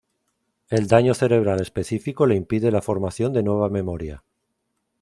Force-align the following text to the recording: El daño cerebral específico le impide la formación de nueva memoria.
El 0.71 0.87
daño 0.87 1.13
cerebral 1.13 1.61
específico 1.61 2.25
le 2.25 2.33
impide 2.33 2.71
la 2.71 2.81
formación 2.81 3.33
de 3.33 3.43
nueva 3.43 3.69
memoria. 3.69 4.23